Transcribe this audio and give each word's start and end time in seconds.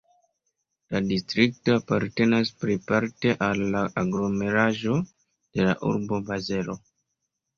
La 0.93 0.99
distrikto 1.09 1.73
apartenas 1.79 2.51
plejparte 2.63 3.35
al 3.49 3.61
la 3.75 3.83
aglomeraĵo 4.03 4.97
de 5.59 5.67
la 5.69 5.75
urbo 5.91 6.23
Bazelo. 6.31 6.79